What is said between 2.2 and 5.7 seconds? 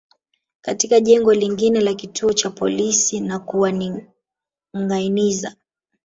cha polisi na kuwaningâiniza